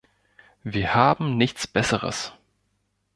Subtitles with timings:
[0.63, 2.33] Wir haben nichts Besseres!